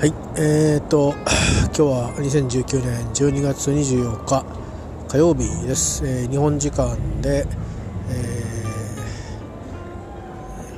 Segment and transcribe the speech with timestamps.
[0.00, 1.12] はい、えーと、
[1.68, 4.46] 今日は2019年12月24日
[5.08, 6.02] 火曜日です。
[6.06, 7.46] えー日本時間で、
[8.08, 8.44] え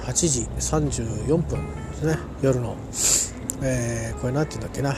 [0.02, 2.76] ー8時34分ですね、夜の。
[3.62, 4.96] えーこれなんて言うんだっけな。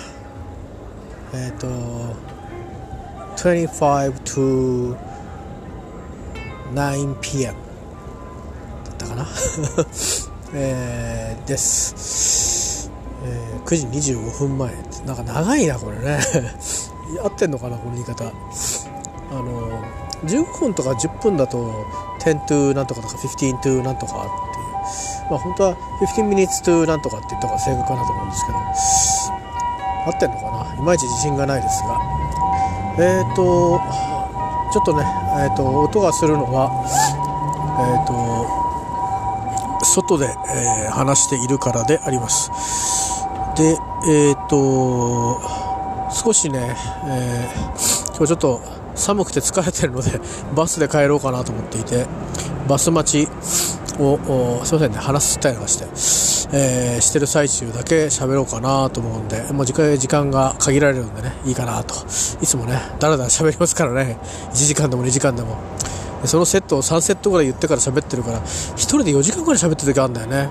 [1.35, 1.67] えっ、と、
[3.37, 4.97] 25 to
[6.75, 9.27] 9pm だったかな。
[10.55, 11.95] えーです、
[13.25, 14.73] えー9時25分前。
[14.73, 16.19] ってなんか長いなこれね。
[17.23, 18.25] 合ってんのかなこの言い方。
[18.25, 18.29] あ
[19.35, 19.43] の
[20.27, 21.59] 15分とか10分だと
[22.21, 24.31] 10 to なんとかとか15 to なんとかっていう。
[25.31, 28.59] まあ本当は15 minutes to なんとかって言った方が正確かなと思うんですけど。
[30.07, 30.75] 合ってんのかな？
[30.75, 32.01] いまいち自信がないですが。
[32.99, 33.81] えっ、と
[34.73, 35.05] ちょっとね、
[35.39, 36.71] えー、と音がするのは
[37.79, 42.94] えっ、と外で、えー話しているからであります。
[44.07, 45.41] えっ、と
[46.11, 48.63] 少しね、えー今日ちょっと
[48.95, 50.21] 寒くて疲れてるので
[50.55, 52.07] バスで帰ろうかなと思っていて
[52.69, 53.29] バス待ち
[53.99, 55.85] をすいませんね話すったりなんかして、
[56.53, 61.95] えーしてる最中だけ喋ろうかなと思うんでもう時間時間が限られるんでねいいかなと。
[62.41, 64.19] いつもねだらだら喋りますからね。
[64.53, 65.57] 1時間でも2時間でも。
[66.25, 70.49] そのセットを3セットぐらい言ってから喋ってるから1人で4時間ぐらい喋ってる時あるんだよね。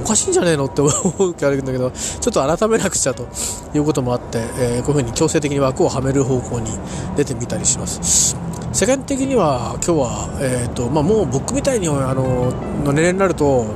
[0.00, 3.28] おかしいんじゃねえのって思う時あるんだけどちょっと改めなくちゃと
[3.74, 6.70] いうこともあって、えーこういうふうに強制的に枠をはめる方向に
[7.16, 8.36] 出てみたりします。
[8.72, 12.50] 世間的には今日は、えーとまあ、もう僕みたいにあの
[12.84, 13.66] の年齢になると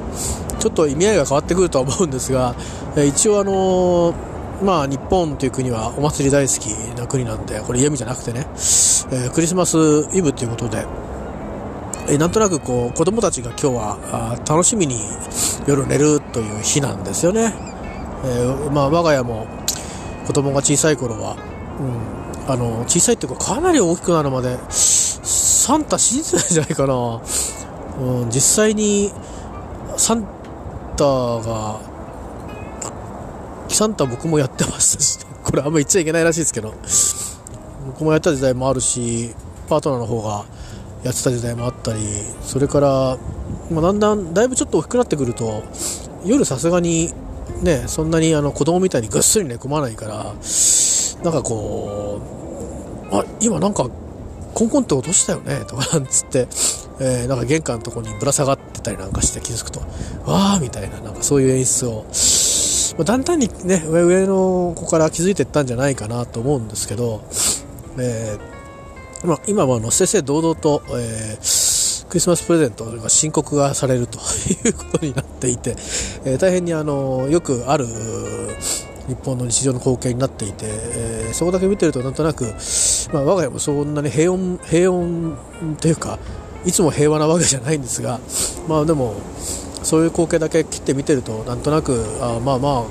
[0.58, 2.54] ちょっと意味合いが変わってくるとは思うんですが、
[2.96, 4.14] えー一応あの
[4.64, 9.76] まあ日本という国はお祭り大好きな国なんでこれ嫌味じゃなくてね、えークリスマス
[10.14, 10.86] イブということで
[12.08, 15.00] えなんとなくこう子供たちが今日は楽しみに
[15.66, 17.52] 夜寝るという日なんですよね、
[18.24, 19.46] えーまあ、我が家も
[20.26, 21.36] 子供が小さい頃は、
[22.46, 27.22] うん、あの小さいっていうかかなり大きくなるまでサンタ信じてないんじゃないかな、
[28.00, 29.10] うん、実際に
[29.96, 30.24] サン
[30.96, 31.80] タが
[33.68, 36.72] サンタ僕もやってましたし、これあんま言っちゃいけないらしいですけど
[37.88, 39.34] 僕もやった時代もあるし
[39.68, 40.44] パートナーの方が
[41.06, 42.00] やってた時代もあったり
[42.42, 43.18] それから、
[43.70, 45.62] まあ、だんだんだいぶちょっと大きくなってくると
[46.24, 47.12] 夜さすがに
[47.62, 50.34] ねそんなにあの子供みたいにぐっすり寝込まないから
[51.22, 52.20] なんかこ
[53.12, 53.88] うあ今なんか
[54.54, 56.48] コンコンって落としたよねとかなんつって、
[56.98, 59.80] えーなんか玄関のとこにぶら下がってたりなんかして気づくと
[60.28, 62.04] わーみたいななんかそういう演出を
[62.96, 67.22] まあだんだんにね上上の子から気づいていったんじゃないかなと思うんですけど、
[67.98, 68.55] えー
[69.26, 71.76] ま、今はあの正々堂々と、えー
[72.08, 74.20] クリスマスプレゼントが申告がされると
[74.64, 75.76] いうことになっていて、
[76.24, 77.86] えー大変にあのよくある
[79.08, 82.44] 日本の日常の光景になっていて、えーそこだけ見てるとなんとなく、
[83.12, 85.34] まあ、我が家もそんなに平穏平穏
[85.80, 86.18] というか
[86.64, 88.20] いつも平和なわけじゃないんですが、
[88.68, 89.14] まあ、でも
[89.82, 92.84] そういう光景だけ切って見てるとなんとなくあまあまあ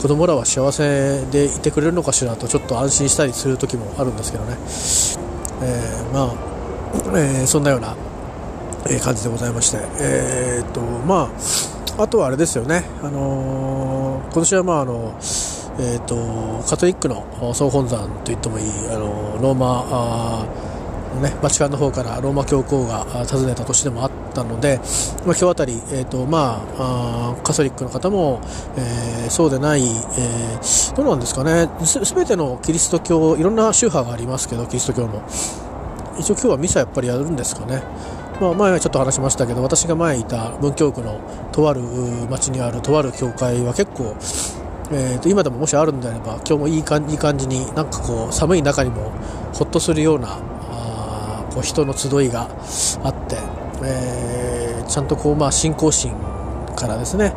[0.00, 4.58] 子供らは幸せでいてくれるのかしらとちょっと安心したりする時もあるんですけどね、
[5.66, 7.96] えーまあ、えーそんなような
[8.86, 11.30] えー感じでございまして、えーっとま
[11.98, 15.14] あ、あとはあれですよね、あのー今年は、まああの
[15.78, 20.46] えーっとカトリックの総本山と言ってもいい、あのローマ
[21.20, 24.86] ね、バチカンの方からローマ教皇が訪ねた年でもあったので、まあ、
[25.26, 28.40] 今日あたり、えーとまあ、あカトリックの方も、
[28.76, 31.68] えーそうでない、えーどうなんですかね。
[31.84, 35.22] すべてのキリスト教いろんな宗派がありますけどキリスト教も。
[36.18, 37.82] 一応今日はミサやっぱりやるんですかね、
[38.40, 41.20] まあ、前はちょっと話しましたけど私が前いた文京区の
[41.50, 41.80] とある
[42.30, 44.14] 町にあるとある教会は結構、
[44.92, 49.10] えーと今でももしあるんであれば今日もいい感じいい感じになんかこう寒い中にも
[49.54, 50.38] ほっとするような
[51.54, 52.50] こう人の集いが
[53.02, 53.38] あって、
[53.84, 56.12] えーちゃんとこう、まあ、信仰心
[56.76, 57.32] からですね、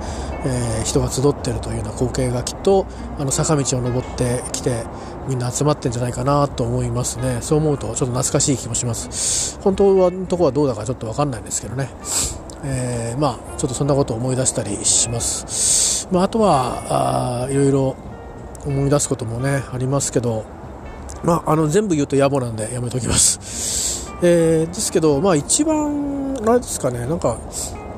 [0.46, 2.86] えー人が集っているというような光景がきっと
[3.18, 4.84] あの坂道を登ってきて
[5.30, 7.40] みんな集まってんじゃないかなと思いますね。
[7.42, 9.60] そう思うとちょっと懐かしい気もします。
[9.62, 11.90] 本当はのところはどうだかちょっと分かんないんですけどね、
[12.64, 17.96] えーまあちょっとそんなことを思い出したりします、まあ、あとはあいろいろ
[18.66, 20.46] 思い出すこともねありますけど
[21.24, 27.40] まあ、あの全部言うと野暮なんでやめときます、えーですけど、まあ、一番あれですかねなんか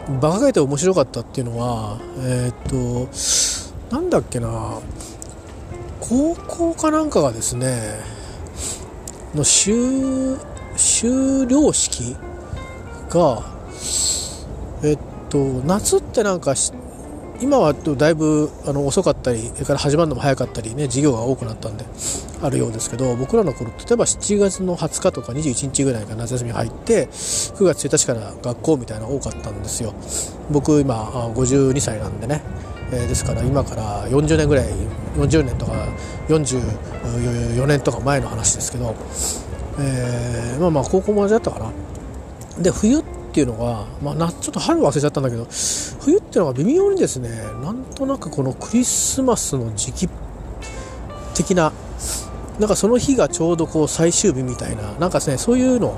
[0.07, 4.79] 馬鹿げて面白かったっていうのはえーっとなんだっけな
[5.99, 7.99] 高校かなんかがですね
[9.35, 10.37] の修
[10.75, 12.15] 修了式
[13.09, 13.43] が
[14.83, 14.99] えっ
[15.29, 16.73] と夏ってなんかし
[17.41, 21.85] 今はだいぶあの遅かったりそれから始まるのも早かったりね授業が多くなったんで
[22.41, 29.93] あるようですけど僕らの頃例えば7月の20日とか21日ぐらいから夏休み入って9月1日から学校みたいなのが多かったんですよ。
[30.49, 31.05] 僕今
[31.35, 32.41] 52歳なんでね、
[32.91, 34.67] えー、ですから今から40年ぐらい
[35.15, 35.73] 40年とか
[36.27, 38.95] 44年とか前の話ですけど、
[39.79, 41.71] えー、まあまあ高校も同じだったかな。
[42.61, 45.47] で冬っていうのが、まあ、なちょっと春忘れちゃったんだけど
[46.01, 47.29] 冬っていうのが微妙にですね
[47.63, 50.09] なんとなくこのクリスマスの時期
[51.35, 51.71] 的な
[52.59, 55.91] なんかその日がちょうどこう最終日みたいななんかねそういうの、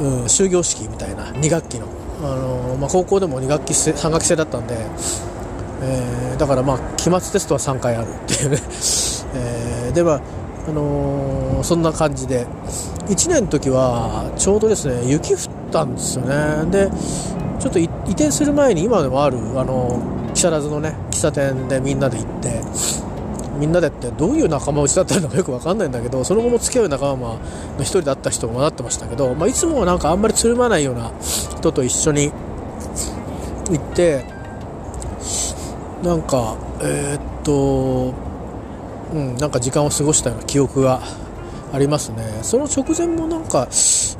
[0.00, 1.86] うん、終業式みたいな2学期の、
[2.22, 4.74] あのー、まあ、高校でも2学期3学期制だったんで、
[5.82, 8.56] えー、だからまあ期末テストは3回あるっていうね、
[9.34, 10.20] えー、でまあ
[10.68, 12.46] あのー、そんな感じで。
[13.08, 15.40] 1年の時はちょうどですね雪降っ
[15.72, 16.70] たんですよね。
[16.70, 16.88] で
[17.58, 20.00] ちょっと移転する前に今でもあるあの
[20.34, 22.61] 木更津のね喫茶店でみんなで行って
[23.58, 27.38] みんなでってどういう仲間内だったのかよく分かんないんだけどその後も付き合う仲間の
[27.78, 32.32] 1人だった人もなってましたけど、まあ、いつもはなんかあんまりつるまないような人と一緒に
[33.70, 34.24] 行って
[36.02, 38.14] なんかえー、っと
[39.12, 41.02] うんなんか時間を過ごしたような記憶が
[41.72, 42.40] ありますね。
[42.42, 43.66] その直前もなんか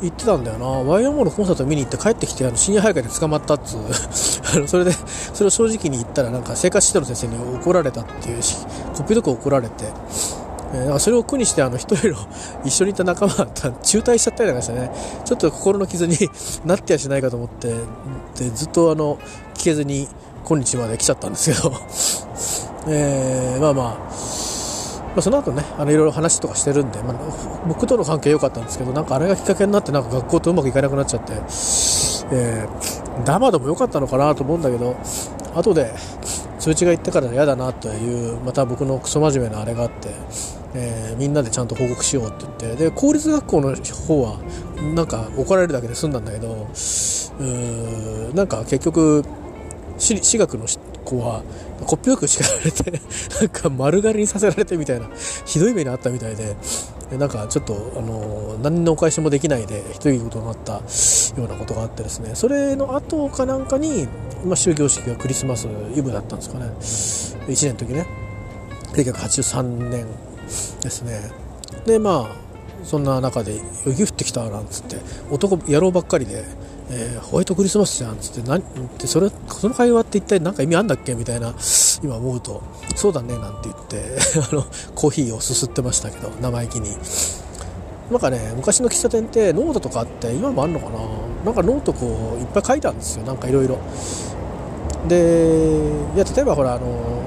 [0.01, 0.67] 行ってたんだよな。
[0.67, 3.81] YMO のコンサート見に行って帰ってきてあの深夜早会で捕まったっつう。
[4.57, 8.57] あのそれでそれを正直に言ったらなんか生活指導の先生に怒られたっていうし
[8.97, 9.85] こっぴどく怒られて、
[10.75, 12.17] えー、それを苦にしてあの一人の
[12.65, 13.47] 一緒にいた仲間が
[13.83, 14.91] 中退しちゃったりなんかしてね。
[15.25, 16.17] ちょっと心の傷に
[16.65, 17.75] なってやしないかと思って
[18.37, 19.19] でずっとあの
[19.55, 20.09] 聞けずに
[20.45, 21.73] 今日まで来ちゃったんですけど、
[22.89, 24.42] えー、まあまあ。
[25.12, 31.32] まあ、その後ねあのいろいろ話とかしてるんで、まあ、僕との関係良かったんですけどなんかあれがきっかけになってなんか学校とうまくいかなくなっちゃって、
[32.32, 34.97] えー、ダマでも良かったのかなと思うんだけど
[35.55, 35.93] 後で
[36.59, 40.09] 通知が行ってから嫌だなというまた僕のクソ真面目なあれがあって、
[40.75, 42.37] えー、みんなでちゃんと報告しようって
[42.67, 44.38] 言ってで公立学校の方は
[44.94, 49.25] なんか怒られるだけで済んだんだけどうーなんか結局
[49.99, 50.67] 私学の
[51.05, 51.43] 子は
[51.87, 52.90] こっぴどく叱られて
[53.40, 55.08] なんか丸刈りにさせられてみたいな
[55.44, 56.56] ひどい目にあったみたいで
[57.19, 60.81] なんかちょっとあの何のお返しもできないでひどいことになったよ
[61.37, 62.31] うなことがあってですね。
[62.34, 64.08] それの後かなんかに、
[64.44, 66.73] まあ、終業式がクリスマスイブだったんですかね。
[67.49, 68.06] 1年の時ね。
[68.94, 70.06] 1983年
[70.82, 71.31] ですね。
[71.84, 72.43] でまあ
[72.84, 74.96] そんな中で雪降ってきたなんつって
[75.31, 76.44] 男野郎ばっかりで
[76.94, 78.62] えー、ホワイトクリスマスじゃんっつって何っ
[78.99, 81.55] てそれその会話って一体何か意味あんだっけみたいな
[82.03, 82.62] 今思うと
[82.94, 84.19] そうだねなんて言って
[84.53, 84.62] あの
[84.94, 86.94] コーヒーをすすってましたけど生意気に。
[88.11, 90.99] なんかね昔の喫茶店ってノートとかあって今もあるのかな？
[91.47, 93.79] なんかノートこういっぱい書いてあるんですよなんかいろいろ。
[95.09, 95.81] で
[96.15, 97.23] いや例えばほらあの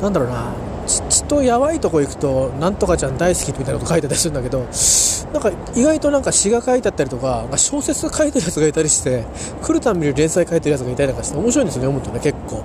[0.00, 0.52] なんだろうな
[0.86, 4.60] 血とやばいとこ行くとなんとかちゃん大好きみたいなこと書いてたりするんだけど
[5.32, 9.24] なんか意外となんか詩が書いてあったりとか、まあ、小説書いてるやつがいたりして
[9.62, 12.64] 来るたんびに連載書いてるやつがいたりなんかして面白いんですよね読むとね結構。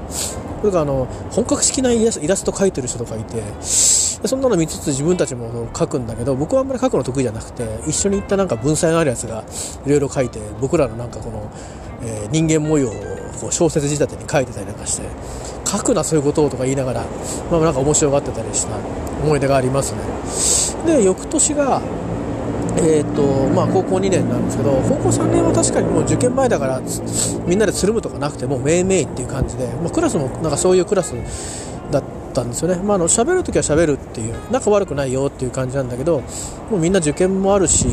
[0.59, 9.43] それかあの本格的なイラスト描いてる人とかいてそんなの見つつ自分たちも書くんだけど僕はあんまり書くの得意じゃなくて一緒に行ったなんか文才のあるやつが
[9.85, 11.51] いろいろ書いて僕らのなんかこの、
[12.01, 12.93] えー、人間模様を
[13.37, 15.07] こう小説仕立てに書いてたりなんかして
[15.65, 17.05] 書くなそういうことをとか言いながら、
[17.51, 18.75] まあ、なんか面白がってたりした
[19.23, 19.93] 思い出があります
[20.85, 20.97] ね。
[20.97, 21.81] で翌年が
[22.79, 26.81] えーとまあ、高校2年なんですけど高校3年は確かにもう受験前だから
[27.47, 31.15] みんなでつるむとかなくてもうめいめいっていう感じで、まあ、クラスもなんかそういうクラス
[31.91, 32.03] だっ
[32.33, 36.21] たんですよね、まあ、あの喋るときは喋るっていう仲悪くないよっていう感じなんだけど
[36.69, 37.87] もうみんな受験もあるし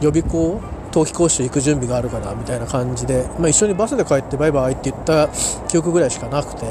[0.00, 0.60] 予備校
[0.92, 5.28] 冬季講習行く準備があるからみたいな感じで、まあ、一緒にバスで帰ってバイバイって言った
[5.68, 6.66] 記憶ぐらいしかなくて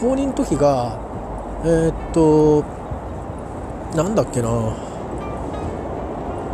[0.00, 0.98] 高2の時が
[1.64, 2.64] えー、っと
[3.96, 4.48] なんだっけな。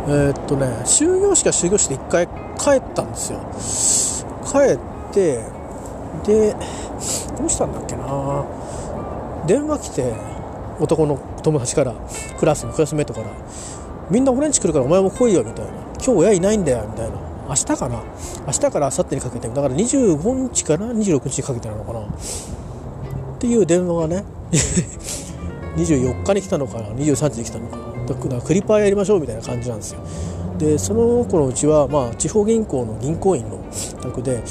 [0.05, 4.33] えー、っとね終業式は終業式で1回帰ったんですよ。
[4.45, 5.43] 帰って
[6.25, 6.55] で
[7.37, 8.45] どうしたんだっけな。
[9.45, 10.13] 電話来て
[10.79, 11.93] 男の友達から
[12.39, 13.27] クラスのクラスメートから
[14.09, 15.82] みんな俺んち来るからお前も来いよみたいな。
[16.05, 17.15] 今日親いないんだよみたいな。
[17.47, 18.03] 明日かな？
[18.45, 19.47] 明日から明後日にかけて。
[19.47, 22.01] だから25日から26日にかけてなのかな。
[22.01, 22.07] っ
[23.39, 24.23] ていう電話がね
[25.75, 27.83] 24日に来たのかな？23日に来たのかな？
[28.05, 30.01] だからクリパーやりましょうみたいな感じなんですよ。
[30.57, 33.59] でその子のうちは、まあ、地方銀行の銀行員の
[34.01, 34.43] 宅で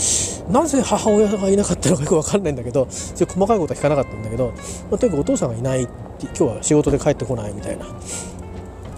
[0.51, 4.49] なぜ母親がいなかったのかよく分かんないんだけど細かいことは聞かなかったんだけど、
[4.91, 7.87] まあ、とにかくお父さんがいないって今日は仕事で帰ってこないみたいな。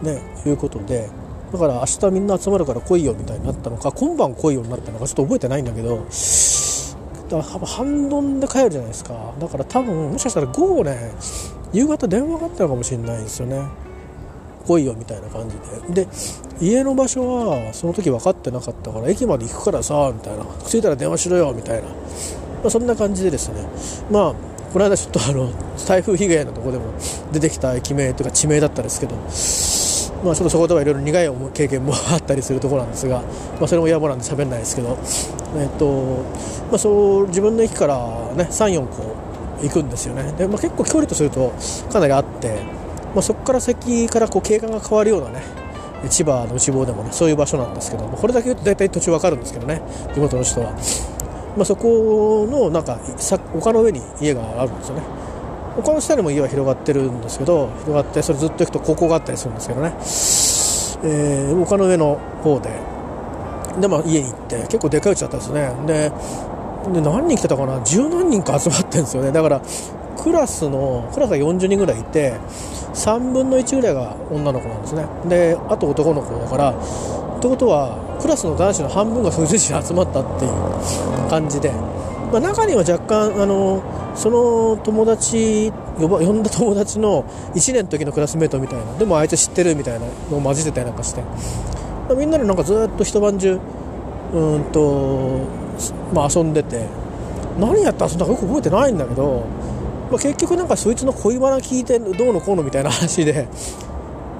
[0.02, 1.08] ねいうことで
[1.54, 6.04] だから明日みんな集まるから来いよみたいになったのか今晩来いよになったのかちょっと覚えてないんだけど
[7.28, 9.32] だから半ドンで帰るじゃないですか。
[9.38, 11.12] だから多分もしかしたら午後ね
[11.72, 13.64] 夕方電話があったのかもしれないですよね。
[14.66, 15.56] 来いよみたいな感じ
[15.94, 16.04] で。
[16.04, 16.08] で
[16.60, 20.44] 家の場所はその時分かってなかったから駅まで行くからさみたいな。
[20.66, 21.94] 着いたら電話しろよみたいな、ま
[22.66, 23.64] あ、そんな感じでですね。
[24.10, 24.34] まあ
[24.72, 25.52] この間ちょっとあの
[25.86, 26.84] 台風被害のとこでも
[27.32, 29.14] 出てきた駅名というか地名だったんですけど
[30.24, 34.98] まあちょっとそこではいろいろ苦い経験もあったりするところなんですが、まあ、それも野暮なんで喋んないですけど、
[35.56, 36.24] えっと
[36.70, 37.96] まあ、そう自分の駅から
[38.34, 39.14] ね34個
[39.62, 40.32] 行くんですよね。
[40.32, 41.52] で、まあ、結構距離とすると
[41.92, 42.62] かなりあって、
[43.14, 45.42] まあ、そこから先からこう景観が変わるようなね
[46.08, 49.80] 千葉の内房でもねそういう場所なんですけどこれだけ言うと大体途中わかるんですけどね
[50.14, 50.72] 地元の人は、
[51.56, 52.98] まあ、そこのなんか
[53.54, 55.23] 丘の上に家があるんですよね。
[55.76, 59.92] 他の下にも家は広がってるんですけど広がってそれずっと行くと高校があったりするんですけどね、
[61.16, 62.70] えー、丘の上の方で。
[63.80, 65.72] で、まあ、家に行って結構でかいうちだったんですね。
[65.86, 66.12] で
[66.92, 67.80] で何人来てたかな？
[67.82, 69.32] 十何人か集まってるんですよね。
[69.32, 69.60] だから
[70.22, 72.34] クラスのクラスが40人ぐらいいて
[72.94, 75.06] 3分の1ぐらいが女の子なんですね。
[75.28, 76.74] であと男の子だからっ
[77.40, 81.72] てことはクラスの男子の半分がそういう人集まったっていう感じで、
[82.34, 83.82] まあ、中には若干あの
[84.16, 87.22] その友達呼ば呼んだ友達の
[87.54, 91.22] 1年の時のクラスメートみたいなでもあいつ知ってるみたいなのを混じってたりなんかして、
[92.16, 93.60] みんなでなんかずっと一晩中
[94.32, 95.40] うんと
[96.12, 97.04] まあ、遊んでて。
[97.58, 99.46] 何やったらそんなよく覚えてないんだけど、
[100.10, 103.48] まあ、結局なんかそいつの恋バナ聞いてどうのこうのみたいな話で、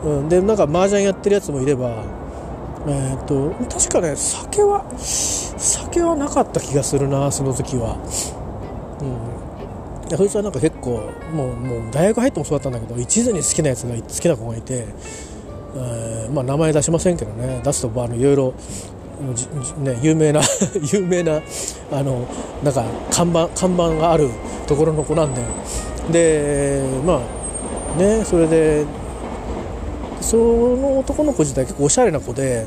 [0.05, 2.03] うん、でなんか麻雀やってるやつもいれば
[2.87, 7.97] えーと、確かね酒は酒はなかった気がするなその時は、
[10.11, 14.87] うん、そいつはなんか結構もうもう大学入ってもそうだったんだけど一途に好きなやつが好きな子がいて、
[15.77, 18.55] えー、まあ、名前出しませんけどね出すとあのいろいろ
[19.79, 20.41] ね、有名な
[20.93, 21.41] 有名な
[21.93, 22.27] あの
[22.65, 24.29] なんか看板看板がある
[24.67, 25.43] ところの子なんで。
[26.11, 27.21] でま
[27.97, 28.85] あねそれで
[30.25, 32.67] その男の子自体結構おしゃれな子で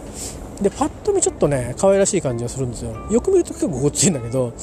[0.61, 2.95] でパッと見ちょっとね可愛らしい感じがするんですよ。
[3.11, 4.53] よく見ると結構ごっついんだけど。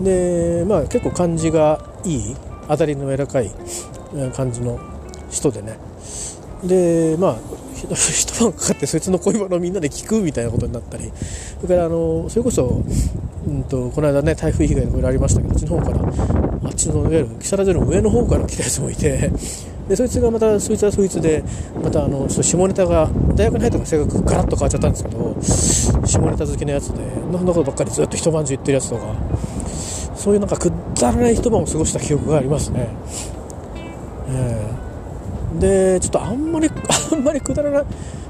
[0.00, 2.36] でまあ結構感じがいい
[2.68, 3.50] 当たりの柔らかい
[4.34, 4.78] 感じの
[5.30, 5.78] 人でね。
[6.62, 7.36] でまあ
[7.94, 11.10] 一晩かかってそいつの恋バナをみんなで聞くみたいなことになったり。
[11.60, 12.82] それからあのそれこそ、
[13.46, 16.00] うんと、この間ね台風被害のこれありましたけどあっちの方から
[16.64, 19.30] あっちのいわゆる木更津の上の方から来たやつもいて。
[19.88, 21.44] でそいつがまたそいつはそいつで
[21.82, 25.36] またあのちょっと下ネタが大学に入ったから性格ガラッと変わっちゃったんですけど
[26.06, 29.14] 下ネタ好きなやつでそんなことばっかりずっと一晩中言ってるやつとか
[30.16, 32.88] そういうなんかくだらない一晩を過ごした記憶がありますね。
[34.28, 34.86] えー
[35.58, 36.68] でちょっとあんまり
[37.12, 37.84] あんまりくだらな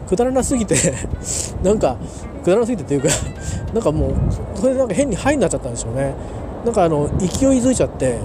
[0.09, 0.77] くだらなすぎて
[1.63, 1.97] なんか
[2.45, 3.09] くだらなすぎてっていうか
[3.75, 4.11] なんかもう
[4.55, 6.15] それでなんか変にハイになっちゃったんでしょうね
[6.65, 7.29] なんかあの勢い
[7.61, 8.19] づいちゃって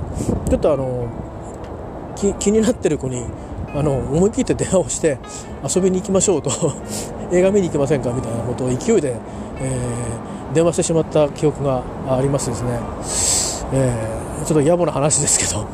[0.49, 1.05] ちょっとあの
[2.39, 3.25] 気になってる子に
[3.73, 5.17] あの思い切って電話をして
[5.63, 6.51] 遊びに行きましょうと
[7.31, 9.15] 映画見に行きませんかみたいなことを勢いで、
[9.59, 12.79] えー、電話してしまった記憶がありますですね、
[13.73, 15.65] えー、ちょっと野暮な話ですけど、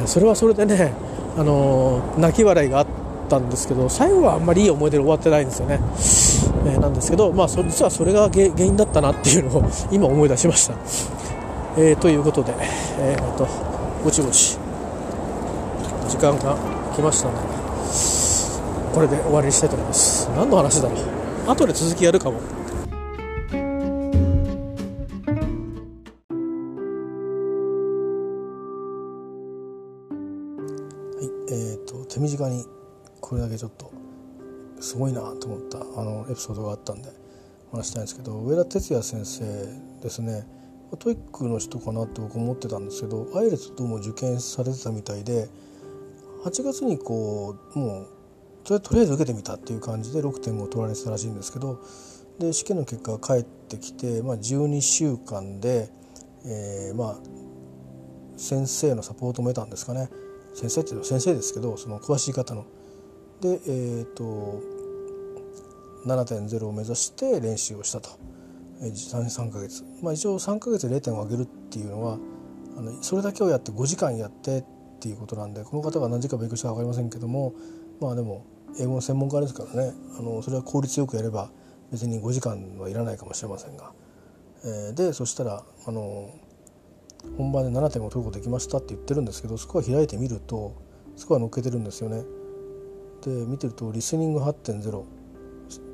[0.00, 0.92] えー、それはそれでね
[1.38, 2.86] あの泣き笑いがあっ
[3.28, 5.80] たんですけど最後はあんまりいい思い出で終わってないんですよね、
[6.66, 10.74] え、なんですけど、まあ、実はそれが原因だったなっていうのを 今思い出しました、
[11.76, 12.54] え、ということで、
[12.98, 13.46] えー、と
[14.02, 14.58] ぼちぼち
[16.16, 16.56] 時間が
[16.94, 17.40] 来ましたので
[18.94, 20.30] これで終わりにしたいと思います。
[20.30, 21.50] 何の話だろう？
[21.50, 22.40] 後で続きやるかも。
[32.08, 32.64] 手短に
[33.20, 33.92] これだけちょっと
[34.80, 37.10] すごいなと思ったあのエピソードがあったんで
[37.70, 39.44] 話したいんですけど上田哲也先生
[40.02, 40.46] ですね。
[40.98, 45.50] TOEIC の人かなって僕思ってたんですけど IELTS どうも受験されてたみたいで
[46.46, 51.80] 8月にこうもうとりあえず受けてみたっていう感じで6.5取られてたらしいんですけど
[52.38, 55.88] で試験の結果が返ってきて、まあ、12週間で、
[56.44, 57.16] えー、まあ
[58.36, 60.10] 先生のサポートも得たんですかね。
[60.54, 62.66] 先生っていうのは先生ですけどその詳しい方の。
[63.40, 64.60] でえっ、ー、と
[66.06, 68.10] 7.0を目指して練習をしたと。
[68.82, 69.84] 3, 3ヶ月。
[70.02, 72.18] まあ一応3ヶ月で0点を上げるっていうのは
[72.76, 74.64] あのそれだけをやって5時間やってっ
[74.96, 77.52] っていうことなんでこの方が何時間勉強したか分かりませんけども
[78.00, 78.44] まあでも
[78.80, 79.92] 英語の専門家ですからね。
[80.18, 81.50] あのそれは効率よくやれば
[81.92, 83.92] 別に5時間はいらないかもしれませんが、
[84.64, 86.30] えー、でそしたらあの
[87.36, 90.74] 本番で7.5取ることできましたって言ってるんですけどそこは開いてみると
[91.16, 92.24] スコア乗っけてるんですよね。
[93.22, 95.04] で見てるとリスニング8.0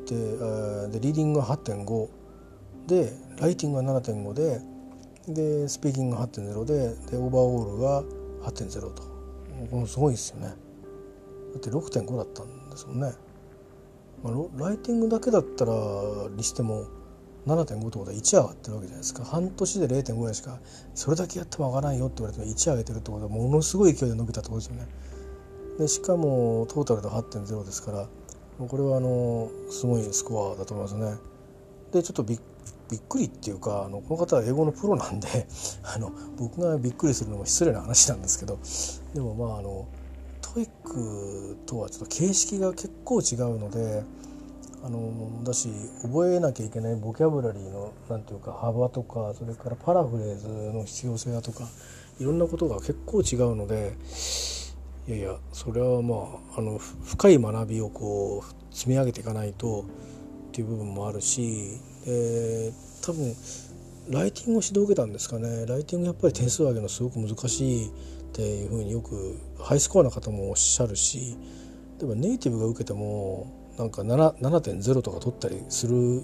[0.07, 2.09] ででリーディングが8.5
[2.87, 4.61] でライティングが7.5で
[5.29, 6.75] でスピーキングが8.0で
[7.11, 9.03] でオーバーオールが8.0と。
[9.71, 10.49] このすごいですよね。
[10.49, 10.55] だ
[11.59, 13.13] って6.5だったんですもんね、
[14.23, 15.73] まあ、ライティングだけだったら
[16.31, 16.87] にしても
[17.47, 19.25] 7.5ってことは1上がってるわけじゃないですか。
[19.25, 20.61] 半年で0.5ぐらいしか
[20.95, 24.89] それだけやっても上がらないよって言われても1上げてるってことはものすごい勢いで伸びたってことですよね。
[25.79, 28.09] でしかもトータルで8.0ですから
[28.59, 31.17] これはあのすごいスコアだと思いますね。
[31.93, 32.41] でちょっとびっ
[32.93, 35.49] びっくりっていうかあのこの方は英語のプロなんで
[35.83, 38.59] あの僕がびっくりするのも失礼な話なんですけど
[39.15, 39.87] でもまああの
[40.43, 44.05] TOEIC とはちょっと形式が結構違うので
[44.85, 45.71] あのだし
[46.03, 51.65] 覚えなきゃいけないボキャブラリーのなんていうか幅とかそれからパラフレーズの必要性だとか
[52.21, 53.95] いろんなことが結構違うので
[55.09, 56.17] いやいやそれはま
[56.57, 59.87] ああの深い学びをこう積み上げていかないと
[60.53, 63.35] っていう部分もあるしで多分
[64.11, 67.91] ライティングを指導を受けたんですかねライティングやっぱり点数を上げるのすごく難しいっ
[68.35, 71.39] ていうふうによくハイスコアな方もおっしゃるし
[71.99, 73.47] でもネイティブが受けても
[73.79, 76.23] なんか7.0とか取ったりする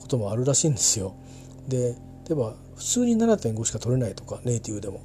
[0.00, 1.16] こともあるらしいんですよ。
[1.66, 1.96] で
[2.28, 5.00] 例えば普通に7.5しか取れないとかネイティブでも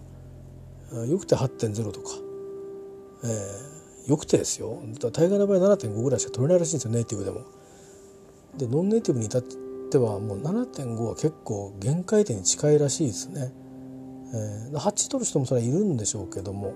[1.08, 2.10] よくて8.0とか、
[3.24, 7.59] えー、よくてですよ大概の場合7.5ぐらいしか取れないらしいんですよネイティブでも。
[8.60, 13.52] でノンネイティブに至ってはもう7.5は結構限界点に近いらしいですね。
[14.32, 16.74] えー、8取る人もそれはいるんでしょうけども。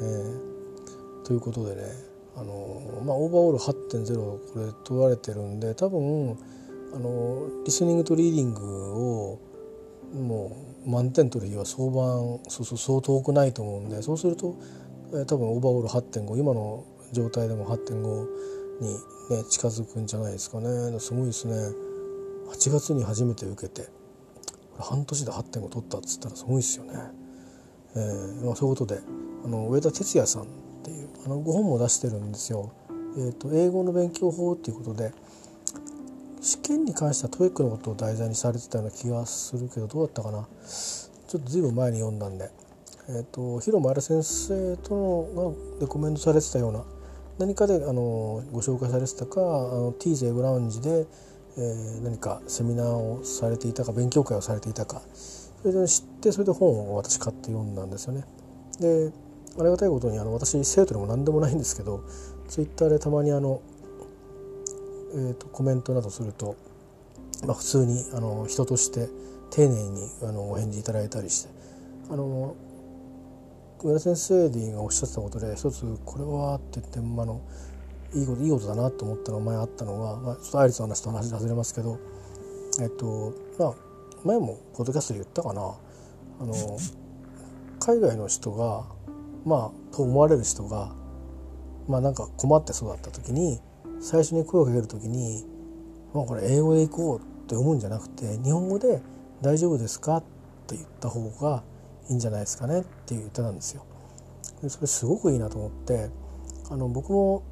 [0.00, 1.82] えー、ということでね
[2.36, 6.36] あのまあ、オーバーオール8.0これ問われてるんで多分
[6.92, 9.38] あのリスニングとリーディングを
[10.14, 14.56] もう満点取る日は相場そうそうそう遠くないと思うんでそうすると、
[15.12, 18.26] えー、多分オーバーオール8.5今の状態でも8.5
[18.80, 18.92] に、
[19.36, 21.54] ね、近づくんじゃないですかねすごいですね
[22.50, 23.88] 8月に初めて受けて
[24.78, 26.94] 半年で8.5取ったっつったらすごいですよね。
[27.96, 29.00] えーまあ、そういうことで
[29.44, 30.46] あの上田哲也さんっ
[30.82, 32.72] ていうあのご本も出してるんですよ。
[33.16, 35.12] えーと、英語の勉強法っていうことで
[36.40, 40.48] 試験に関しては TOEIC のことを題材にされてたような気がするけどどうだったかな？
[41.28, 42.50] ちょっと随分前に読んだんで、
[43.08, 44.94] えーと、ヒロ前田先生と
[45.34, 46.84] のがレコメンドされてたような
[47.38, 51.06] 何かであのご紹介されてたかあの T ーグラウンジで、
[51.58, 55.02] えー、何かセミナーをされていたか勉強会をされていたか
[55.62, 58.24] それで知ってそれで本を私買って読んだんですよね。
[58.80, 59.12] で
[59.58, 62.04] ありがたいことにあの私生徒でも何でもないんですけど
[62.48, 63.60] ツイッターでたまにあの、
[65.14, 66.56] えーと、コメントなどすると、
[67.46, 69.08] まあ、普通にあの人として
[69.50, 71.50] 丁寧にあのお返事いただいたりして
[72.10, 72.56] あの
[73.84, 77.42] 上田先生がおっしゃってたことで一つこれはって言って、まあの
[78.14, 81.98] いいこといいことだなと思ったの前あったのが、まあ、ちょっとアイリスの話と話外れますけど
[82.80, 83.74] えっとまあ
[84.24, 85.60] 前もポッドキャストで言ったかな
[86.40, 86.54] あの
[87.78, 88.86] 海外の人が
[89.44, 90.94] まあと思われる人が
[91.86, 93.60] まあなんか困ってそうだった時に
[94.00, 95.44] 最初に声をかける時に
[96.14, 99.02] 「まあ、これ英語で行こう」って思うんじゃなくて日本語で
[99.42, 100.22] 「大丈夫ですか?」っ
[100.68, 101.62] て言った方が
[102.08, 103.84] いいんじゃないですかねっていう歌なんですよ。
[104.62, 106.10] でそれすごくいいなと思って
[106.70, 107.42] あの僕も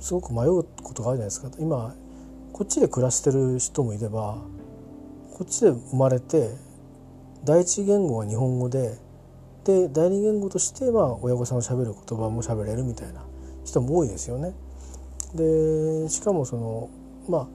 [0.00, 1.94] すごく迷うことがあるじゃないですか今
[2.52, 4.38] こっちで暮らしてる人もいれば
[5.32, 6.50] こっちで生まれて
[7.44, 8.98] 第一言語は日本語で
[9.64, 13.24] で第二言語としては親御さんのしゃべる言葉もしゃべれるみたいな
[13.64, 14.54] 人も多いですよね。
[15.34, 16.90] でしかもその
[17.28, 17.48] ま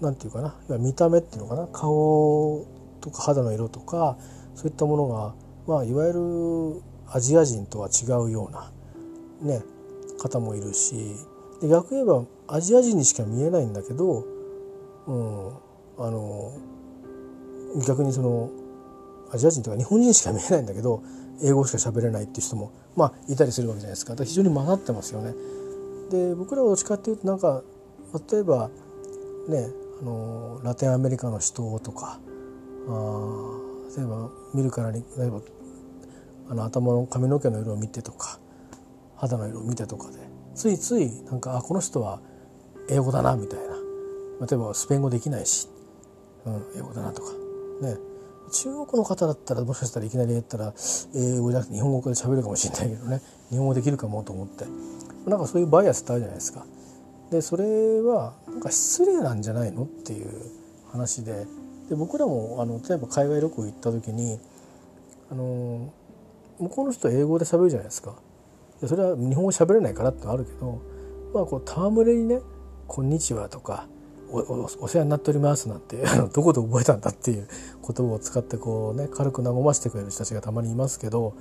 [0.00, 2.66] あなんていうかな見た目っていうのかな顔
[3.00, 4.18] とか肌の色とか
[4.54, 5.34] そういったものが、
[5.66, 8.72] まあ、いわゆるアジア人とは違うような、
[9.42, 9.62] ね、
[10.18, 11.16] 方もいるし
[11.60, 14.24] で逆に言えばアジア人にしか見えないんだけど、
[15.06, 15.48] うん、
[15.98, 16.52] あの
[17.86, 18.50] 逆にその
[19.32, 21.02] アジア人とか日本人しか見えないんだけど
[21.42, 25.34] 英語しか喋れないっていう人もまあいたりするわけじゃないですかだから非常に混ざってますよね。
[26.10, 27.62] で僕らはどっちかっていうとなんか
[28.30, 28.70] 例えば
[29.48, 29.68] ね
[30.00, 32.20] あのラテンアメリカの人とか
[32.88, 35.40] あ例えば見るからに例えば
[36.50, 38.38] あの頭の髪の毛の色を見てとか
[39.16, 40.18] 肌の色を見てとかで
[40.54, 42.20] ついついなんかあこの人は
[42.88, 43.74] 英語だなみたいな。
[44.46, 45.68] 例えばスペイン語できないし、
[46.44, 47.32] うん、英語だなとか。
[47.82, 47.96] ね。
[48.52, 50.74] 中国の方だったらもしかしたらいきなり言ったら
[51.14, 53.22] 英語じゃなくて日本語で喋るかもしれないけどね。
[53.50, 54.66] 日本語できるかもと思って。
[55.26, 56.66] なんかそういうバイアスってあるじゃないですか。
[57.30, 59.84] でそれはなんか失礼なんじゃないの？
[59.84, 60.28] っていう
[60.92, 61.46] 話で
[61.88, 64.38] で僕らもあの例えば海外旅行行った時に
[65.30, 65.92] あの
[66.58, 68.14] 向こうの人は英語で喋るじゃないですか。
[68.80, 70.80] でそれは日本語喋れないからってあるけど
[71.32, 72.40] まあこう戯れにね
[72.86, 73.86] 「こんにちは」とか
[74.30, 77.48] 「おお世話になっております」なんてどこで覚えたんだっていう
[77.82, 81.34] 言葉を使ってこうね軽く和ましてくれる人たちがたまにいますけど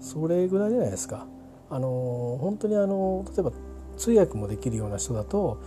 [0.00, 1.26] それぐらいじゃないですか。
[1.70, 3.52] あの本当にあの例えば
[3.96, 5.58] 通訳もできるような人だと、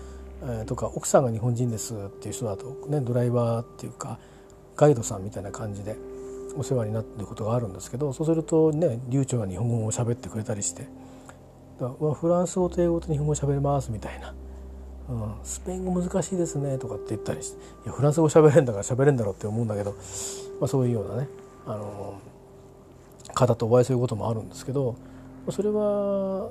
[0.41, 4.19] えー、とか奥さんが日本人ですっていう人だと、ね、ドライバーっていうか
[4.75, 5.95] ガイドさんみたいな感じで
[6.55, 10.87] お世話になってることがあるんですけどそうするとね流暢な日本語を喋ってくれたりして
[11.79, 14.33] だフランス語と英語と日本語喋れますみたいな、
[15.09, 19.91] うん、スペイン語難しいですねとかって言ったりしていやフランス語喋れんだから喋れんだろうって思うんだけど、
[20.59, 21.27] まあ、そういうようなね
[21.65, 22.19] あの
[23.33, 24.95] 方とお会いすることもあるんですけど
[25.49, 26.49] それは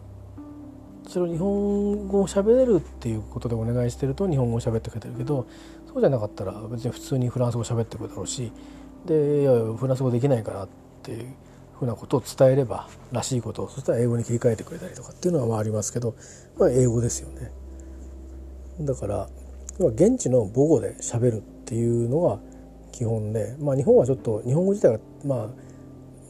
[1.06, 5.46] それを日本語を喋れるっていうことでお願いしてると日本語を喋ってくれてるけど
[5.86, 8.52] そうじゃなかったら別に普通にフランス語喋ってくるだろうし
[9.06, 10.68] でいやフランス語できないからっ
[11.02, 11.34] ていう
[11.78, 16.14] ふうなことを伝えればらしいことをそしたら英語に切り替えてくれたりとかっていうのはまあありますけど、
[16.58, 17.52] まあ、英語ですよね。
[18.80, 19.28] だから
[19.78, 22.38] 現地の母語で喋るっていうのが
[22.92, 25.48] 基本で、まあ、日本はちょっと日本語自体が、まあ、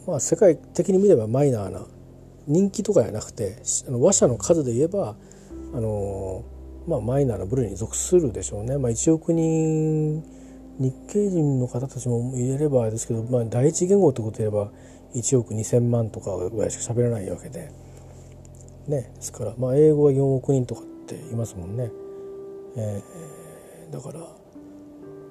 [0.06, 1.86] まあ世界的に見ればマイナーな
[2.46, 3.56] 人気とかじゃなくて
[3.88, 5.16] あの話者の数で言えば
[5.74, 6.44] あの、
[6.87, 8.78] まあ、マイナーな部類に属するでしょうね。
[8.78, 10.24] まあ、1億人
[10.78, 14.70] 日系人の方たちも入れればですけど、まあ、第一言語ってことで言えば
[15.14, 17.70] 1億2,000万とかぐらいしか喋らないわけで、
[18.87, 21.90] ね、ですから、まあ、英語は4億人とかって言いますもんね。
[22.76, 24.20] えー、だから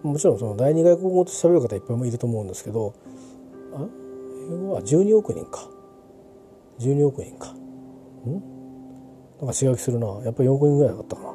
[0.02, 2.94] もちろんその第二外国語と喋る方いっぱいもいると思うんですけど
[3.74, 3.86] あ
[4.52, 5.68] 英語は12億人か
[6.80, 7.52] 12億人か。
[7.52, 8.56] ん？
[9.40, 10.08] なんかするな。
[10.24, 11.28] やっぱり4億人ぐらいだったかな。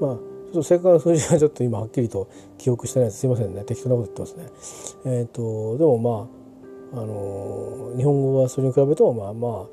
[0.00, 3.20] まあちょっと正確な数字はちょっと今はっきりと記憶してないです。
[3.20, 3.64] すいませんね。
[3.64, 5.16] 適当なこと言ってますね。
[5.18, 9.66] えっ、ー、とでもまああの日本語はそれに比べるとまあまあ、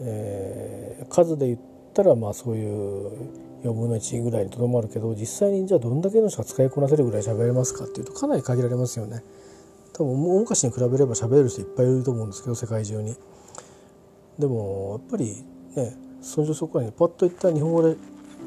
[0.00, 1.60] えー、数で言っ
[1.92, 3.10] たらまあそういう
[3.64, 9.22] 4分の1ぐらいにとどまるけど実際にじゃあどんだけの人が使いこなせるぐらい喋れますかっていうとかなり限られますよね。
[9.92, 13.16] 多分大昔に比べれば喋れる人いっぱいいると思うんですけど世界中に。
[14.40, 15.44] でもやっぱり
[15.76, 17.96] ねそのそこらにパッと言った日本語で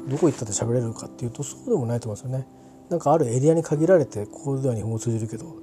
[0.08, 2.46] どこ行ったって喋れるかっていうとそうでもないと思うんですよね。
[2.90, 5.56] なんかあるエリアに限られてここでは日本語通じるけど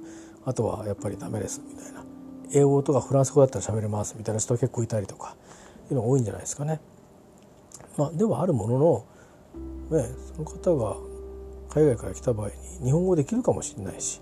[0.44, 2.04] あとはやっぱりダメですみたいな
[2.52, 5.36] 英語とかフランス語だったら喋れますみたいな人は結構いたりとか
[5.90, 6.80] いうのが多いんじゃないですかね。
[7.96, 8.78] まあ、ではあるもの
[9.90, 10.96] の、ね、その方が
[11.68, 12.48] 海外から来た場合
[12.80, 14.20] に日本語できるかもしれないし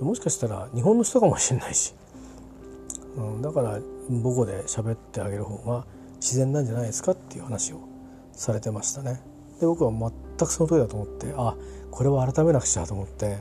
[0.00, 1.94] もしかしたら日本の人かもしれないし、
[3.16, 7.80] うん、だから母語で喋ってあげる方が自然なんじゃないですかっていう話を
[8.32, 9.20] されてましたね。
[9.60, 11.56] で僕は全くその通りだと思ってあ
[11.90, 13.38] これは改めなくちゃと思って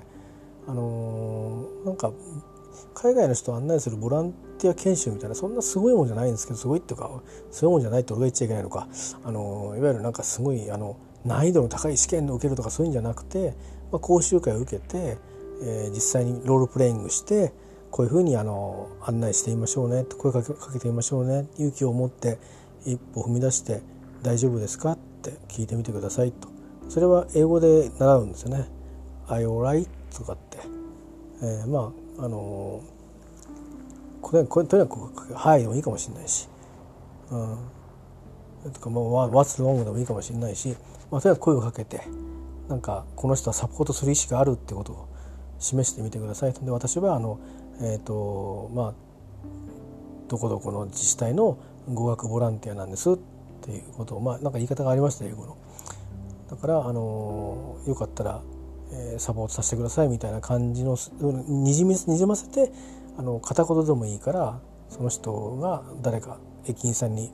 [0.68, 2.12] あのー、なんか
[2.94, 8.88] 海外の人を案内するボランティア研修みたいなそんなすごいもんじゃないんですけどすごいっていうかすごいもんじゃないって俺が言っちゃいけないのか
[9.24, 13.54] あのいわゆるなんかすごいあの難易度の高い試験を受けるとかそういうんじゃなくて、
[13.92, 15.18] まあ、講習会を受けて、
[15.62, 17.54] えー、実際にロールプレイングして
[17.92, 22.38] こういうふうにあの案内してみましょうね声かけかけてみましょうね勇気を持って
[22.86, 23.82] 一歩踏み出して
[24.22, 26.50] 大丈夫ですかって聞いてみてくださいと。
[26.90, 28.70] それは英語で習うんですよね
[29.28, 30.60] 「I alright」とかって、
[31.42, 32.82] えー、まああの
[34.22, 36.48] これこれとにかく「はい」でもいいかもしれないし、
[37.30, 40.76] うん、とか、まあ「What's wrong」でもいいかもしれないし、
[41.12, 42.02] まあ、とにかく声をかけて
[42.70, 45.08] なんかこの人はサポートする意思があるってことを
[45.60, 46.54] 示してみてください。
[46.54, 47.40] で私はあの
[47.82, 48.94] え、ー、とまあ
[50.28, 51.58] どこどこの自治体の
[51.94, 53.18] 語学ボランティアなんですっ
[53.62, 55.58] ていうことをまあなんか言い方がありました英語の。
[56.50, 58.42] だからあのよかったら、
[58.92, 60.98] えー、サポートさせてくださいみたいな感じの
[61.48, 62.72] にじみにじませて
[63.18, 64.60] あの片言でもいいから
[64.90, 67.32] その人が誰か駅員さんに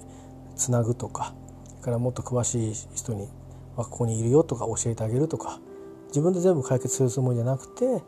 [0.56, 1.36] つなぐとか
[1.68, 3.28] それからもっと詳しい人に
[3.76, 5.60] ここにいるよとか教えてあげるとか
[6.08, 8.04] 自分で全部解決するつもりじゃなくて、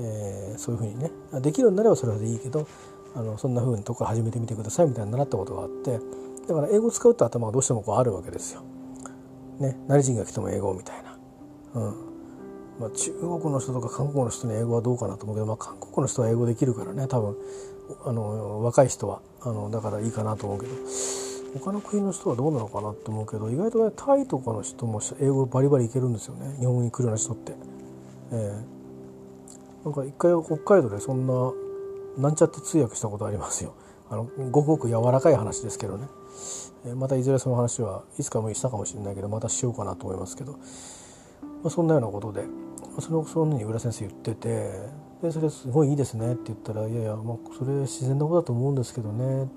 [0.00, 1.10] えー、そういうふうにね
[1.40, 2.66] できるようになればそれでいいけど
[3.14, 5.98] あのそんなふうにとこか始めてみてくださいみたいに習ったことがあって
[6.48, 8.62] だから英語使うと頭がどうしてもこうあるわけですよ。
[9.60, 11.18] ね、何人が来ても英語みたいな。
[11.74, 12.10] うん
[12.80, 17.36] まあ、中国の人とか韓国の人に英語はどうかなと思うけど、まあ、韓国の人は英語できるからね多分
[18.06, 20.72] あの若い人はあのだからいいかなと思うけど
[21.60, 27.52] 他の国の人はどうなのかなと思うけど意外とねタイとかの人も英語バリバリいけるんですよね日本に来るような人って。
[28.32, 28.79] えー、
[29.84, 31.52] なんか一回北海道でそんな
[32.18, 33.74] なんちゃって通訳したことありますよ。
[34.10, 36.08] あのごくごく柔らかい話ですけどね。
[36.96, 40.58] またいずれその話はいつかもしたかもしれないけどまたしようかなと思いますけど、ま
[41.66, 42.44] あ、そんなようなことで
[43.00, 44.72] そのそのに浦先生言ってて
[45.22, 49.48] でそれすごいいいですねって言ったら「いやいや、まあ、それ自然なことだと思うんですけどね。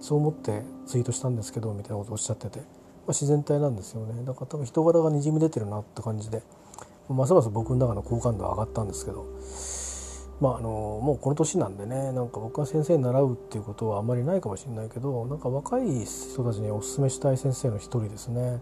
[0.00, 2.66] そう思ってツイートしたんですけど」みたいなことをおっしゃってて、まあ、
[3.08, 4.24] 自然体なんですよね。
[4.24, 6.42] だから多分人柄がにじみ出てるなって感じで、
[7.14, 9.26] ますます僕の中の好感度は上がったんですけど
[10.40, 10.68] まああの
[11.02, 18.60] もうこの年なんでねなんか僕が先生に習うっていうことはあんまりないかもしれないけどなんか若い人たちにおすすめしたい先生の一人ですね。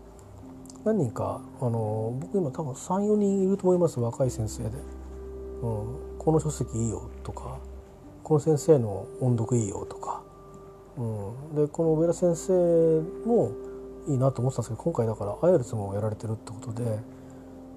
[0.84, 7.58] 何人かあの僕今多分34人いると思います若い先生で、うん、この書籍いいよとか
[8.22, 10.22] この先生の音読いいよとか、
[10.96, 11.02] う
[11.52, 12.52] ん、でこの上田先生
[13.26, 13.52] も
[14.06, 16.98] いいなと思ってたんですけど今回だからアイエルツもやられてるってことで、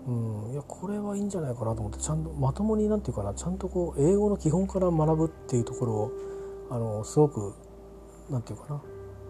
[0.07, 6.11] うん、いやこれはいいんじゃないかなと思ってちゃんとまともになんていうかなちゃんとこう英語の基本から学ぶっていうところを
[6.71, 7.53] あのすごく
[8.29, 8.81] なんていうかな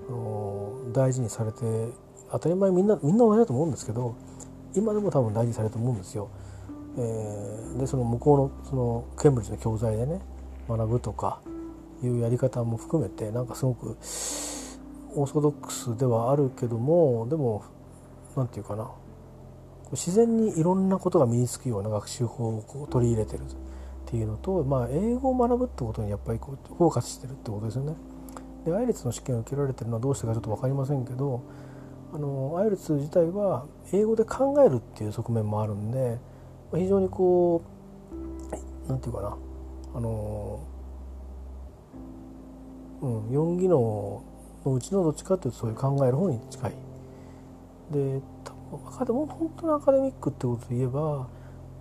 [0.09, 1.59] あの大事にされて
[2.31, 4.15] 当たり前みんなみんな同じだと思うんですけど
[4.73, 6.29] 今でも多分大事にされると思うんですよ。
[6.97, 10.21] えー、でその向こうのそのケンブリッジの教材でね
[10.67, 11.41] 学ぶとか
[12.03, 13.97] いうやり方も含めてなんかすごく
[15.15, 17.63] オーソドックスではあるけどもでも
[18.35, 18.89] 何て言うかな
[19.91, 23.45] 自然にいろんなことが身につくような学習法を取り入れてるっ
[24.05, 27.95] ていうのと、まあ、英語を学ぶってことにやっぱりこうフォーカスしてるってことですよね。
[28.65, 31.41] でアイレツの試験を受けられてるのはどうしてかちょっと分かりませんけど
[32.13, 36.19] あのアイレツ自体は英語で考えるっていう側面もあるんで
[36.73, 37.63] 非常にこ
[38.11, 39.37] う何て言うかな
[39.95, 40.59] あの、
[43.01, 44.23] うん、4技能
[44.65, 46.73] のうちのどっちかっていうとそういう考える方に近い。
[47.91, 48.21] で
[48.77, 51.27] 本当のアカデミックってことで言えば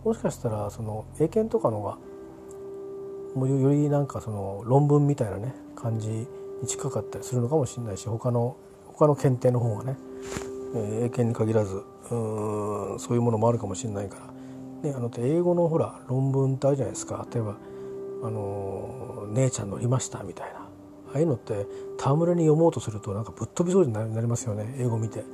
[0.05, 1.99] もしかしたらその英検とかのが
[3.35, 6.27] もうよりなんかその論文みたいなね感じに
[6.67, 9.97] 近かったりするのかもしれないし他の他の検定の方がね、
[10.75, 14.17] 英検に限らずうんそういうものもあるかもしれないか
[14.83, 17.27] ら、ね、あの英語のほら論文ってあるじゃないですか。
[17.33, 17.57] 例えば
[18.23, 20.61] 「あの姉ちゃん乗りました」みたいな。
[21.13, 21.67] ああいうのって
[21.99, 24.77] 戯れに読もうとするとなんかぶっ飛びそうになりますよね。
[24.79, 25.25] 英語見て。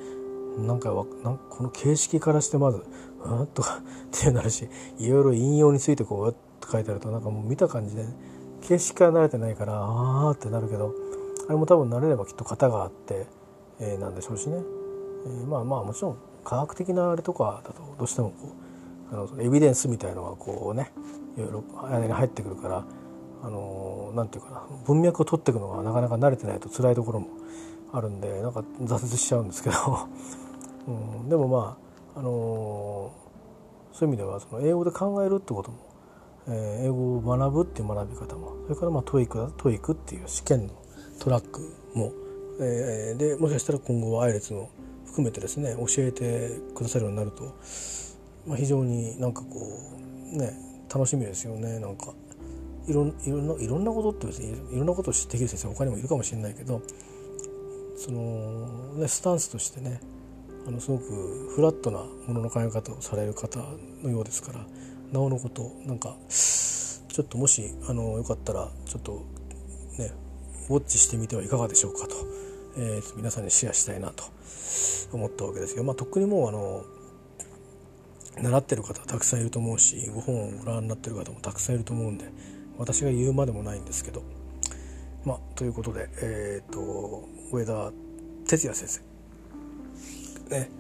[0.59, 0.90] なんか
[1.23, 2.83] なんこの形式からしてまず
[3.25, 8.07] 「うん?」とかってなるしいろいろ引用についてこうって書いてあるとなんかもう見た感じで
[8.62, 10.95] 形式から慣れてないからああってなるけど
[11.49, 13.27] あれも多分慣れればきっと型があって、
[13.79, 14.62] えー、なんでしょうしね、
[15.27, 18.49] えー、まあまあもちろん科学的なあれとかだとどうしてもこ
[19.12, 20.92] うあのエビデンスみたいのがこうね
[21.37, 22.85] いろいろ間に入ってくるから
[23.42, 27.29] あのなんていうかな文脈を取っていくのがなかなか慣れてないと辛いところも
[27.92, 29.77] あるんでなんか挫折しちゃうんですけど、
[30.87, 30.90] う
[31.25, 31.79] ん、でもま
[32.14, 35.79] あ、あのー、そういう意味ではその英語で考えるってことも、
[36.49, 40.75] えー、英語を学ぶっていう学び方もそれからまあ TOEIC TOEIC っていう試験の
[41.20, 41.61] トラック
[41.94, 42.12] も、
[42.61, 44.70] えー、でもしかしたら今後はアイレツも
[45.07, 47.55] 含めてですね教えてくださるようになると、
[48.46, 49.49] まあ、非常になんかこ
[50.33, 50.53] うね
[50.92, 51.81] 楽しみですよね。
[51.81, 52.12] なんか
[52.87, 56.81] いろいろんないろんなことって別にいろんなことを知ってきる先生他にもいるかもしれないけど
[57.96, 60.01] その、ね、スタンスとしてね
[60.66, 61.05] あのすごく
[61.55, 63.61] フラットなものの考え方をされる方
[64.02, 64.66] のようですから
[65.12, 69.24] なおのことなんかちょっともしあのよかったらちょっと
[69.98, 70.12] ね
[70.68, 72.14] ウォッチしてみてはいかがでしょうかと、
[72.76, 74.24] えー、皆さんにシェアしたいなと
[75.12, 75.85] 思ったわけですよ。
[75.85, 76.85] まあ、とっくにもうあの
[78.42, 82.26] 習ってる方たくさんいると思うしご本をご覧になってる方もたくさんいると思うんで
[82.76, 84.22] 私が言うまでもないんですけど
[85.24, 87.92] まあということでえっ、ー、と上田
[88.46, 89.06] 哲也先生
[90.50, 90.70] ね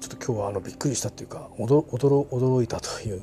[0.00, 3.22] ちょっと今日はあのびっくりしたっていうか驚驚いたという、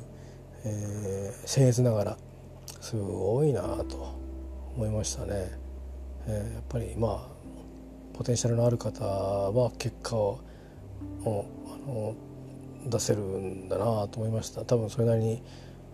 [0.64, 2.16] えー、僭越ながら
[2.80, 4.16] すごいなと
[4.76, 5.50] 思いましたね。
[6.26, 7.38] えー、やっぱりまあ
[8.16, 10.40] ポテンシャルのある方は結果を
[11.24, 11.28] あ
[11.86, 12.14] の
[12.86, 15.42] 出せるんだなと思いました多分それなりに、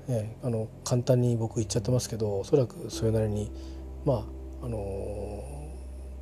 [0.08, 3.50] ね、あの簡単に僕言っちゃってますけどおそらくそれなりに
[4.04, 5.44] まああの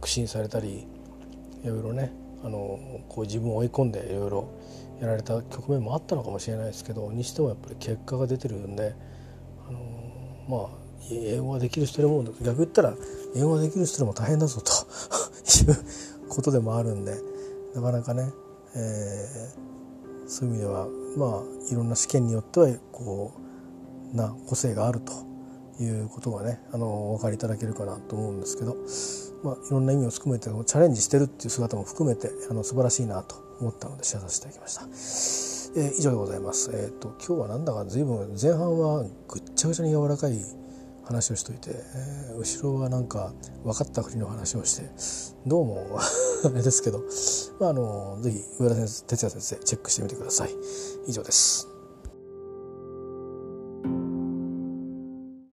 [0.00, 0.86] 苦心されたり
[1.62, 2.12] いろいろね
[2.44, 4.48] あのこう自分を追い込んでいろいろ
[5.00, 8.94] やられた局面もあったのかもしれないですけどにしてもやっぱり結果が出てるんで
[9.68, 9.78] あの
[10.48, 12.94] まあ英語ができる人でも逆言ったら
[13.35, 14.72] 英語ができる人でも大変だぞと
[15.72, 17.16] いうことでもあるんで
[17.74, 18.31] なかなかね、
[18.74, 23.33] えー、そういう意味ではまあいろんな試験によってはこ
[24.12, 25.12] うな個性があると
[25.83, 28.76] いうことがねあのお分かりいただけるかなと思うんですけど、
[29.42, 35.81] まあ、いろんな意味を含めてチャレンジしてるっていう姿も含めてあの素晴らしいなと思ったのでシェアさせていただきました。
[35.81, 36.70] えー、以上でございます。
[36.74, 40.38] え、ー、と今日はなんだか随分前半はぐっちゃぐちゃに柔らかい
[41.05, 43.33] 話をしといて、えー、後ろはなんか
[43.64, 44.88] 分かったふりの話をして
[45.46, 45.98] どうも
[46.44, 47.02] あれですけど、
[47.59, 50.50] まあ、あのぜひ上田先生哲也先生チェックしてみてください
[51.09, 51.71] 以上です